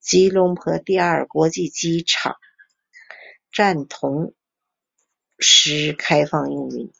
[0.00, 2.36] 吉隆坡第二国际机场
[3.52, 4.34] 站同
[5.38, 6.92] 时开放运营。